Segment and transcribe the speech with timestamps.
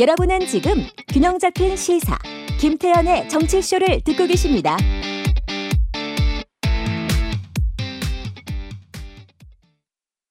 [0.00, 2.16] 여러분은 지금 균형 잡힌 시사
[2.58, 4.78] 김태현의 정치쇼를 듣고 계십니다.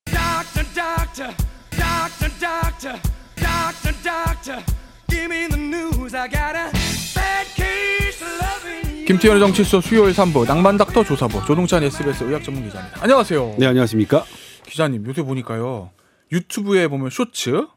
[0.06, 1.36] Doctor, doctor,
[1.70, 3.00] doctor, doctor,
[3.38, 4.66] doctor, doctor,
[5.08, 6.16] give me the news.
[6.16, 6.72] I got a
[7.14, 9.06] bad case of loving you.
[9.06, 13.04] 김태현의 정치쇼 수요일 3부 낭만 닥터 조사부 조동찬 SBS 의학 전문 기자입니다.
[13.04, 13.58] 안녕하세요.
[13.60, 14.26] 네, 안녕하십니까?
[14.66, 15.92] 기자님 요새 보니까요
[16.32, 17.68] 유튜브에 보면 쇼츠,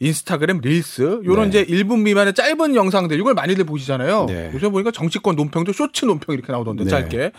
[0.00, 1.62] 인스타그램 릴스 요런 네.
[1.62, 4.26] 이제 1분 미만의 짧은 영상들 이걸 많이들 보시잖아요.
[4.26, 4.50] 네.
[4.54, 6.90] 요새 보니까 정치권 논평도 쇼츠 논평 이렇게 나오던데 네.
[6.90, 7.32] 짧게.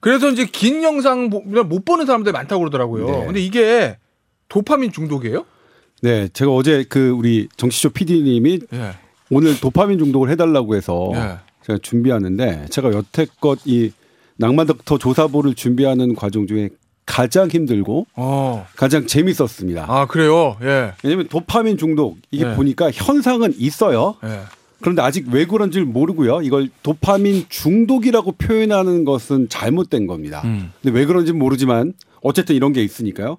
[0.00, 3.06] 그래서 이제 긴 영상 보- 못 보는 사람들이 많다고 그러더라고요.
[3.06, 3.24] 네.
[3.26, 3.96] 근데 이게
[4.48, 5.46] 도파민 중독이에요?
[6.02, 8.90] 네, 제가 어제 그 우리 정치쇼 PD님이 예.
[9.30, 11.38] 오늘 도파민 중독을 해달라고 해서 예.
[11.64, 13.92] 제가 준비하는데 제가 여태껏 이
[14.36, 16.68] 낭만덕터 조사보를 준비하는 과정 중에
[17.06, 18.66] 가장 힘들고 어.
[18.76, 19.86] 가장 재밌었습니다.
[19.88, 20.56] 아 그래요.
[20.62, 20.92] 예.
[21.02, 22.54] 왜냐면 도파민 중독 이게 네.
[22.54, 24.16] 보니까 현상은 있어요.
[24.24, 24.40] 예.
[24.80, 26.42] 그런데 아직 왜 그런지 모르고요.
[26.42, 30.42] 이걸 도파민 중독이라고 표현하는 것은 잘못된 겁니다.
[30.44, 30.72] 음.
[30.82, 33.38] 근데 왜 그런지 모르지만 어쨌든 이런 게 있으니까요.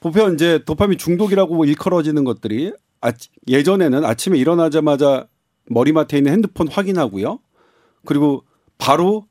[0.00, 3.12] 보편 이제 도파민 중독이라고 일컬어지는 것들이 아,
[3.48, 5.26] 예전에는 아침에 일어나자마자
[5.70, 7.38] 머리맡에 있는 핸드폰 확인하고요.
[8.04, 8.44] 그리고
[8.76, 9.26] 바로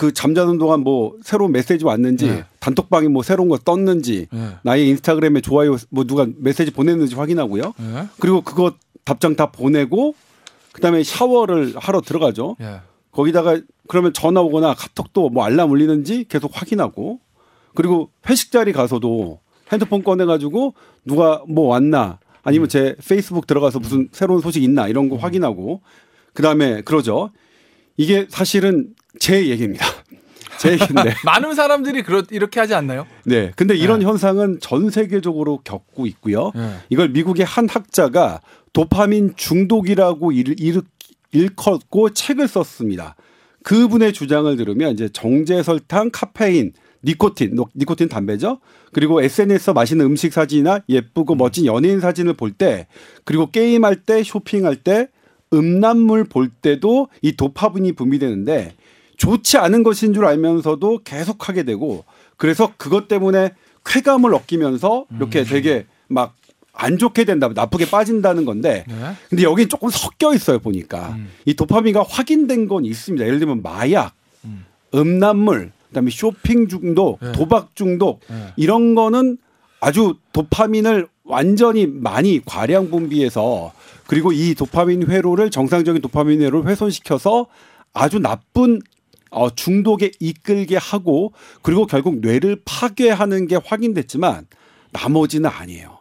[0.00, 2.44] 그 잠자는 동안 뭐 새로운 메시지 왔는지 네.
[2.60, 4.56] 단톡방에 뭐 새로운 거 떴는지 예.
[4.62, 7.74] 나의 인스타그램에 좋아요 뭐 누가 메시지 보냈는지 확인하고요.
[7.78, 8.08] 예.
[8.18, 8.72] 그리고 그거
[9.04, 10.14] 답장 다 보내고
[10.72, 12.56] 그다음에 샤워를 하러 들어가죠.
[12.62, 12.80] 예.
[13.12, 17.20] 거기다가 그러면 전화 오거나 카톡도 뭐 알람 울리는지 계속 확인하고
[17.74, 19.40] 그리고 회식 자리 가서도
[19.70, 20.72] 핸드폰 꺼내 가지고
[21.04, 25.82] 누가 뭐 왔나 아니면 제 페이스북 들어가서 무슨 새로운 소식 있나 이런 거 확인하고
[26.32, 27.32] 그다음에 그러죠.
[27.98, 29.84] 이게 사실은 제 얘기입니다.
[30.58, 31.14] 제 얘기인데.
[31.24, 33.06] 많은 사람들이 그렇 이렇게 하지 않나요?
[33.24, 33.52] 네.
[33.56, 36.52] 근데 이런 현상은 전 세계적으로 겪고 있고요.
[36.56, 36.74] 예.
[36.90, 38.40] 이걸 미국의 한 학자가
[38.72, 40.82] 도파민 중독이라고 일, 일,
[41.32, 43.16] 일컫고 책을 썼습니다.
[43.62, 46.72] 그분의 주장을 들으면 이제 정제 설탕, 카페인,
[47.04, 48.58] 니코틴, 노- 니코틴 담배죠.
[48.92, 52.86] 그리고 SNS에서 맛있는 음식 사진이나 예쁘고 멋진 연예인 사진을 볼 때,
[53.24, 55.08] 그리고 게임할 때, 쇼핑할 때,
[55.52, 58.74] 음란물 볼 때도 이 도파민이 분비되는데
[59.20, 62.04] 좋지 않은 것인 줄 알면서도 계속 하게 되고
[62.36, 63.52] 그래서 그것 때문에
[63.84, 66.40] 쾌감을 얻기면서 이렇게 되게 막
[66.80, 68.94] 안 좋게 된다, 나쁘게 빠진다는 건데 네.
[69.28, 71.28] 근데 여긴 조금 섞여 있어요 보니까 음.
[71.44, 73.24] 이 도파민가 확인된 건 있습니다.
[73.26, 74.14] 예를 들면 마약,
[74.44, 74.64] 음.
[74.94, 77.32] 음란물, 그다음에 쇼핑 중독, 네.
[77.32, 78.46] 도박 중독 네.
[78.56, 79.36] 이런 거는
[79.80, 83.72] 아주 도파민을 완전히 많이 과량 분비해서
[84.06, 87.46] 그리고 이 도파민 회로를 정상적인 도파민 회로를 훼손시켜서
[87.92, 88.80] 아주 나쁜
[89.30, 91.32] 어, 중독에 이끌게 하고
[91.62, 94.46] 그리고 결국 뇌를 파괴하는 게 확인됐지만
[94.92, 95.98] 나머지는 아니에요.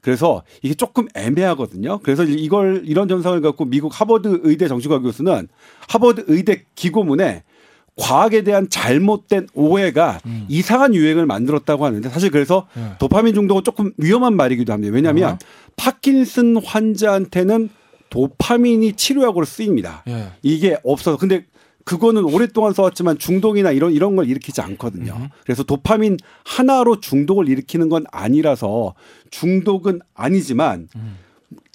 [0.00, 1.98] 그래서 이게 조금 애매하거든요.
[2.02, 5.48] 그래서 이걸 이런 현상을 갖고 미국 하버드 의대 정신과 교수는
[5.88, 7.42] 하버드 의대 기고문에
[7.96, 12.92] 과학에 대한 잘못된 오해가 이상한 유행을 만들었다고 하는데 사실 그래서 네.
[12.98, 14.94] 도파민 중독은 조금 위험한 말이기도 합니다.
[14.94, 15.38] 왜냐하면 어.
[15.76, 17.70] 파킨슨 환자한테는
[18.10, 20.04] 도파민이 치료약으로 쓰입니다.
[20.08, 20.28] 예.
[20.42, 21.46] 이게 없어서 근데
[21.86, 25.28] 그거는 오랫동안 써왔지만 중독이나 이런 이런 걸 일으키지 않거든요.
[25.44, 28.94] 그래서 도파민 하나로 중독을 일으키는 건 아니라서
[29.30, 30.88] 중독은 아니지만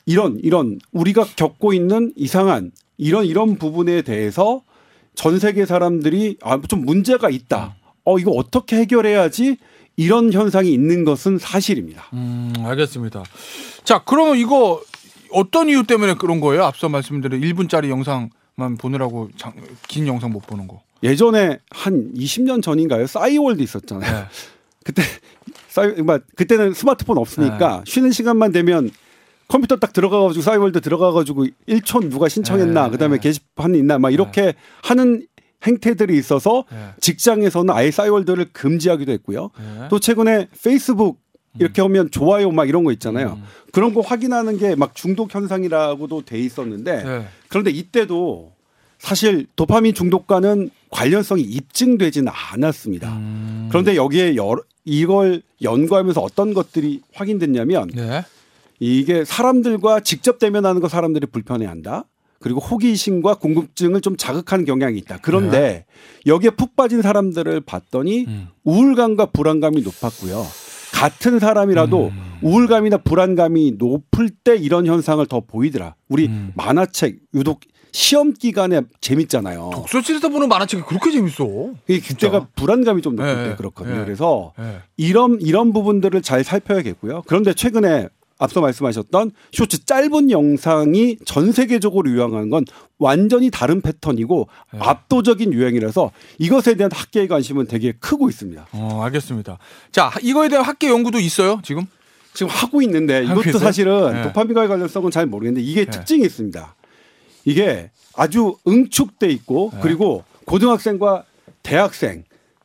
[0.06, 4.62] 이런 이런 우리가 겪고 있는 이상한 이런 이런 부분에 대해서
[5.16, 7.76] 전 세계 사람들이 아 좀 문제가 있다.
[8.04, 9.56] 어 이거 어떻게 해결해야지
[9.96, 12.04] 이런 현상이 있는 것은 사실입니다.
[12.14, 13.24] 음, 알겠습니다.
[13.86, 14.82] 자, 그러면 이거
[15.32, 16.66] 어떤 이유 때문에 그런 거예요?
[16.66, 18.30] 앞서 말씀드린 1분짜리 영상
[18.62, 19.54] 만 보느라고 장-
[19.88, 20.82] 긴 영상 못 보는 거.
[21.04, 23.08] 예전에 한 20년 전인가요?
[23.08, 24.12] 싸이월드 있었잖아요.
[24.20, 24.26] 네.
[24.86, 25.02] 그때
[25.68, 28.90] 싸이 막 그때는 스마트폰 없으니까 쉬는 시간만 되면
[29.48, 33.22] 컴퓨터 딱 들어가가지고 싸이월드 들어가가지고 1촌 누가 신청했나 네, 그다음에 네.
[33.22, 35.26] 게시판 있나 막 이렇게 하는
[35.66, 36.94] 행태들이 있어서 네.
[37.02, 39.52] 직장에서는 아예 싸이월드를 금지하기도 했고요.
[39.58, 39.88] 네.
[39.90, 41.20] 또 최근에 페이스북
[41.60, 43.34] 이렇게 하면 좋아요 막 이런 거 있잖아요.
[43.40, 43.44] 음.
[43.72, 47.28] 그런 거 확인하는 게 막 중독 현상이라고도 돼 있었는데 네.
[47.50, 48.52] 그런데 이때도
[49.00, 53.12] 사실 도파민 중독과는 관련성이 입증되지는 않았습니다.
[53.18, 53.68] 음.
[53.70, 58.24] 그런데 여기에 여러, 이걸 연구하면서 어떤 것들이 확인됐냐면 네.
[58.80, 62.06] 이게 사람들과 직접 대면하는 거 사람들이 불편해한다.
[62.40, 65.20] 그리고 호기심과 궁금증을 좀 자극하는 경향이 있다.
[65.22, 65.86] 그런데
[66.26, 68.48] 여기에 푹 빠진 사람들을 봤더니 음.
[68.64, 70.44] 우울감과 불안감이 높았고요.
[71.02, 72.32] 같은 사람이라도 음.
[72.44, 75.96] 우울감이나 불안감이 높을 때 이런 현상을 더 보이더라.
[76.10, 76.52] 우리 음.
[76.56, 77.62] 만화책 유독
[77.92, 79.72] 시험 기간에 재밌잖아요.
[79.74, 81.72] 독서실에서 보는 만화책이 그렇게 재밌어.
[81.88, 82.48] 이게 그때가.
[82.56, 83.98] 불안감이 좀 높을 네, 때 그렇거든요.
[83.98, 84.06] 네.
[84.06, 84.78] 그래서 네.
[84.96, 87.24] 이런 이런 부분들을 잘 살펴야겠고요.
[87.26, 88.08] 그런데 최근에
[88.42, 92.66] 앞서 말씀하셨던 쇼츠 짧은 영상이 전 세계적으로 유행하는 건
[92.98, 94.80] 완전히 다른 패턴이고 네.
[94.82, 98.68] 압도적인 유행이라서 이것에 대한 학계의 관심은 되게 크고 있습니다.
[98.74, 99.60] 어, 알겠습니다.
[99.92, 101.86] 자, 이거에 대한 학계 연구도 있어요, 지금?
[102.34, 103.60] 지금 하고 있는데 이것도 있어요?
[103.60, 104.24] 사실은 네.
[104.24, 105.92] 도파민과의 관련성은 잘 모르겠는데 이게 네.
[105.92, 106.76] 특징이 있습니다.
[107.46, 109.80] 이게 아주 응축돼 있고 네.
[109.84, 111.26] 그리고 고등학생과
[111.62, 112.24] 대학생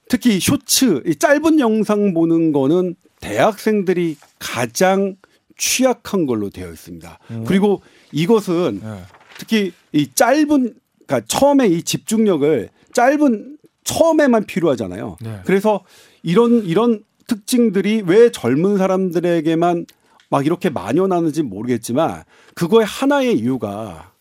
[0.08, 5.16] 특히 쇼츠 이 짧은 영상 보는 거는 대학생들이 가장
[5.56, 7.18] 취약한 걸로 되어 있습니다.
[7.46, 7.82] 그리고
[8.12, 9.02] 이것은 네.
[9.38, 10.74] 특히 이 짧은
[11.06, 15.16] 그러니까 처음에 이 집중력을 짧은 처음에만 필요하잖아요.
[15.20, 15.40] 네.
[15.44, 15.84] 그래서
[16.22, 19.86] 이런 이런 특징들이 왜 젊은 사람들에게만
[20.28, 22.24] 막 이렇게 만연하는지 모르겠지만
[22.54, 24.12] 그거의 하나의 이유가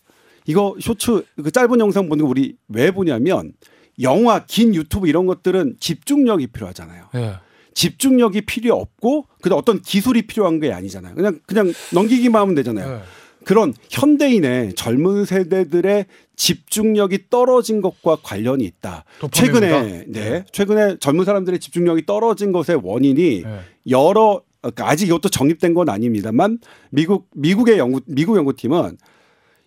[0.46, 3.52] 이거 쇼츠 그 짧은 영상 보는 거 우리 왜 보냐면
[4.00, 7.08] 영화, 긴 유튜브 이런 것들은 집중력이 필요하잖아요.
[7.14, 7.34] 네.
[7.76, 11.14] 집중력이 필요 없고 그다음 어떤 기술이 필요한 게 아니잖아요.
[11.14, 12.96] 그냥 그냥 넘기기만 하면 되잖아요.
[12.96, 13.02] 네.
[13.44, 19.04] 그런 현대인의 젊은 세대들의 집중력이 떨어진 것과 관련이 있다.
[19.20, 19.60] 도파민보다?
[19.70, 23.60] 최근에 네, 최근에 젊은 사람들의 집중력이 떨어진 것의 원인이 네.
[23.90, 26.58] 여러 그러니까 아직 이것도 정립된 건 아닙니다만
[26.90, 28.96] 미국 미국의 연구 미국 연구팀은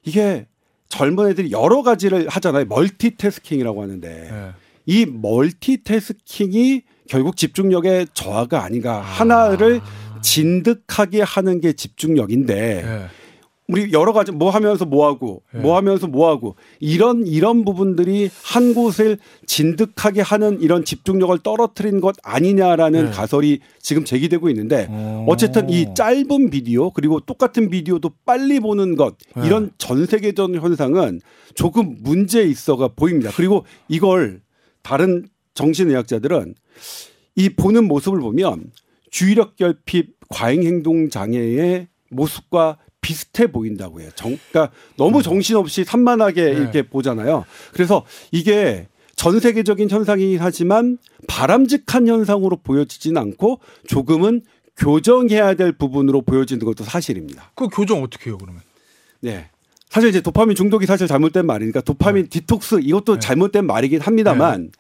[0.04, 0.48] 이게
[0.90, 2.66] 젊은 애들이 여러 가지를 하잖아요.
[2.66, 4.50] 멀티태스킹이라고 하는데 네.
[4.88, 9.82] 이 멀티태스킹이 결국 집중력의 저하가 아닌가 하나를
[10.22, 13.06] 진득하게 하는 게 집중력인데 네.
[13.68, 15.60] 우리 여러 가지 뭐 하면서 뭐 하고 네.
[15.60, 22.16] 뭐 하면서 뭐 하고 이런 이런 부분들이 한 곳을 진득하게 하는 이런 집중력을 떨어뜨린 것
[22.24, 23.12] 아니냐라는 네.
[23.12, 25.26] 가설이 지금 제기되고 있는데 오.
[25.28, 29.48] 어쨌든 이 짧은 비디오 그리고 똑같은 비디오도 빨리 보는 것 네.
[29.48, 31.22] 이런 전 세계적 현상은
[31.56, 33.32] 조금 문제 있어가 보입니다.
[33.36, 34.42] 그리고 이걸
[34.84, 36.56] 다른 정신의학자들은
[37.36, 38.72] 이 보는 모습을 보면
[39.12, 44.10] 주의력 결핍 과잉 행동 장애의 모습과 비슷해 보인다고 해요.
[44.16, 46.52] 정, 그러니까 너무 정신없이 산만하게 네.
[46.52, 47.46] 이렇게 보잖아요.
[47.74, 50.98] 그래서 이게 전 세계적인 현상이긴 하지만
[51.28, 54.42] 바람직한 현상으로 보여지진 않고 조금은
[54.78, 57.52] 교정해야 될 부분으로 보여지는 것도 사실입니다.
[57.56, 58.62] 그 교정 어떻게 해요, 그러면?
[59.20, 59.50] 네.
[59.90, 63.20] 사실 이제 도파민 중독이 사실 잘못된 말이니까 도파민 디톡스 이것도 네.
[63.20, 64.72] 잘못된 말이긴 합니다만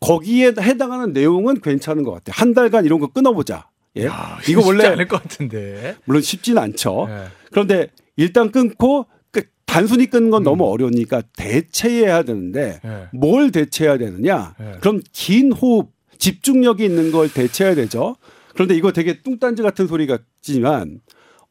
[0.00, 2.34] 거기에 해당하는 내용은 괜찮은 것 같아요.
[2.36, 3.68] 한 달간 이런 거 끊어보자.
[3.96, 4.06] 예.
[4.06, 5.96] 야, 이거 쉽지 원래 않을 것 같은데.
[6.04, 7.06] 물론 쉽지는 않죠.
[7.08, 7.24] 네.
[7.50, 10.44] 그런데 일단 끊고 그 단순히 끊는 건 음.
[10.44, 13.06] 너무 어려우니까 대체해야 되는데 네.
[13.12, 14.54] 뭘 대체해야 되느냐?
[14.58, 14.72] 네.
[14.80, 18.16] 그럼 긴 호흡, 집중력이 있는 걸 대체해야 되죠.
[18.54, 21.00] 그런데 이거 되게 뚱딴지 같은 소리 같지만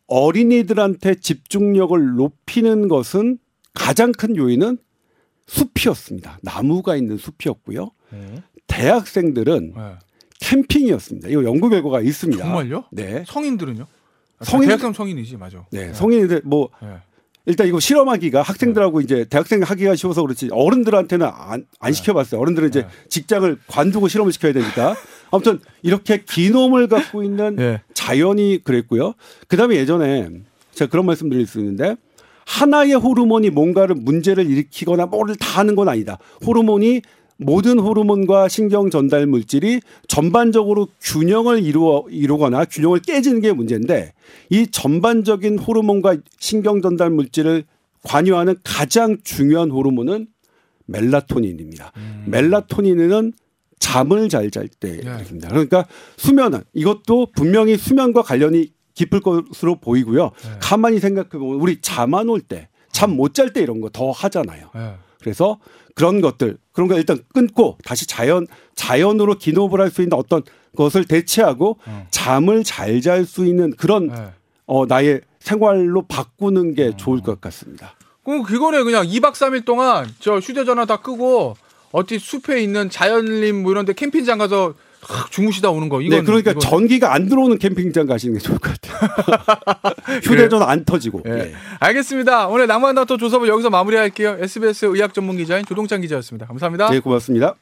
[0.07, 3.37] 어린이들한테 집중력을 높이는 것은
[3.73, 4.77] 가장 큰 요인은
[5.47, 6.39] 숲이었습니다.
[6.41, 7.91] 나무가 있는 숲이었고요.
[8.11, 8.43] 네.
[8.67, 9.81] 대학생들은 네.
[10.41, 11.29] 캠핑이었습니다.
[11.29, 12.43] 이거 연구 결과가 있습니다.
[12.43, 12.85] 정말요?
[12.91, 13.23] 네.
[13.27, 13.87] 성인들은요?
[14.39, 15.65] 아, 성인- 대학생 성인이지, 맞아.
[15.71, 15.93] 네.
[15.93, 16.89] 성인들 뭐 네.
[17.45, 22.39] 일단 이거 실험하기가 학생들하고 이제 대학생 하기가 쉬워서 그렇지 어른들한테는 안, 안 시켜봤어요.
[22.39, 22.87] 어른들은 이제 네.
[23.09, 24.95] 직장을 관두고 실험을 시켜야 되니까.
[25.31, 27.81] 아무튼 이렇게 기놈을 갖고 있는 예.
[27.93, 29.13] 자연이 그랬고요.
[29.47, 30.29] 그 다음에 예전에
[30.73, 31.95] 제가 그런 말씀 드릴 수 있는데
[32.45, 36.17] 하나의 호르몬이 뭔가를 문제를 일으키거나 뭐를 다 하는 건 아니다.
[36.45, 37.01] 호르몬이
[37.37, 44.13] 모든 호르몬과 신경 전달 물질이 전반적으로 균형을 이루어 이루거나 균형을 깨지는 게 문제인데
[44.49, 47.63] 이 전반적인 호르몬과 신경 전달 물질을
[48.03, 50.27] 관여하는 가장 중요한 호르몬은
[50.85, 51.91] 멜라토닌입니다.
[52.25, 53.33] 멜라토닌은
[53.79, 55.47] 잠을 잘 잘때 네.
[55.49, 55.85] 그러니까
[56.17, 60.23] 수면은 이것도 분명히 수면과 관련이 깊을 것으로 보이고요.
[60.43, 60.49] 네.
[60.61, 64.11] 가만히 생각해 보면 우리 잠 안 올 때, 잠 못 잘 때 이런 거 더
[64.11, 64.69] 하잖아요.
[64.75, 64.95] 네.
[65.19, 65.59] 그래서
[65.95, 68.45] 그런 것들 그런 거 일단 끊고 다시 자연
[68.75, 70.41] 자연으로 기노업을 할 수 있는 어떤
[70.75, 72.07] 것을 대체하고 어.
[72.11, 74.31] 잠을 잘 잘 수 있는 그런 네.
[74.65, 77.93] 어 나의 생활로 바꾸는 게 좋을 것 같습니다.
[78.23, 81.55] 그럼 그거네 그냥 2박 3일 동안 저 휴대전화 다 끄고
[81.91, 84.75] 어디 숲에 있는 자연림 뭐 이런 데 캠핑장 가서 확
[85.29, 88.73] 주무시다 오는 거 이건 네, 그러니까 이건- 전기가 안 들어오는 캠핑장 가시는 게 좋을 것
[88.81, 89.09] 같아요.
[90.23, 91.21] 휴대전화 안 터지고.
[91.27, 91.31] 예.
[91.31, 91.53] 예.
[91.79, 92.47] 알겠습니다.
[92.47, 94.37] 오늘 낭만다토 조섭을 여기서 마무리할게요.
[94.39, 96.45] SBS 의학 전문 기자인 조동찬 기자였습니다.
[96.47, 96.89] 감사합니다.
[96.89, 97.55] 네, 고맙습니다.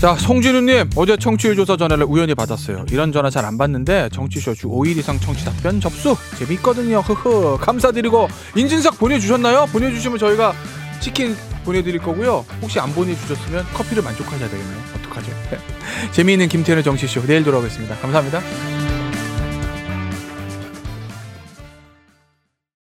[0.00, 2.84] 자, 송진우님 어제 청취율 조사 전화를 우연히 받았어요.
[2.90, 6.98] 이런 전화 잘 안 받는데 정치쇼 주 5일 이상 청취 답변 접수 재밌거든요.
[7.00, 9.66] 흐흐 감사드리고 인증샷 보내주셨나요?
[9.72, 10.52] 보내주시면 저희가
[11.00, 11.34] 치킨
[11.66, 12.46] 보내드릴 거고요.
[12.62, 14.78] 혹시 안 보내주셨으면 커피를 만족하셔야 되겠네요.
[14.98, 15.32] 어떡하죠?
[16.12, 17.96] 재미있는 김태현의 정치쇼 내일 돌아오겠습니다.
[17.96, 18.75] 감사합니다.